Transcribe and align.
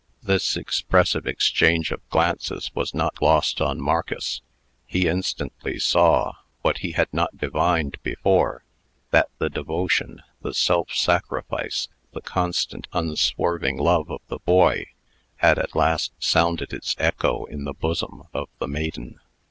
This 0.23 0.57
expressive 0.57 1.27
exchange 1.27 1.91
of 1.91 2.09
glances 2.09 2.71
was 2.73 2.91
not 2.95 3.21
lost 3.21 3.61
on 3.61 3.79
Marcus. 3.79 4.41
He 4.87 5.07
instantly 5.07 5.77
saw, 5.77 6.33
what 6.63 6.79
he 6.79 6.93
had 6.93 7.13
not 7.13 7.37
divined 7.37 8.01
before, 8.01 8.63
that 9.11 9.29
the 9.37 9.47
devotion, 9.47 10.23
the 10.41 10.55
self 10.55 10.91
sacrifice, 10.91 11.87
the 12.13 12.21
constant, 12.21 12.87
unswerving 12.93 13.77
love 13.77 14.09
of 14.09 14.21
the 14.27 14.39
boy, 14.39 14.87
had 15.35 15.59
at 15.59 15.75
last 15.75 16.13
sounded 16.17 16.73
its 16.73 16.95
echo 16.97 17.45
in 17.45 17.65
the 17.65 17.73
bosom 17.75 18.23
of 18.33 18.49
the 18.57 18.67
maiden. 18.67 19.19